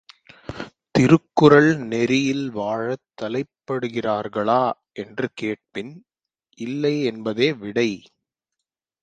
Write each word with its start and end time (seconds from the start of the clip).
திருக்குறள் 0.95 1.69
நெறியில் 1.83 2.49
வாழத் 2.49 3.05
தலைப்படுகிறார்களா 3.21 4.63
என்று 4.95 5.29
கேட்பின் 5.33 5.93
இல்லை 6.59 6.95
என்பதே 7.03 7.53
விடை! 7.53 7.89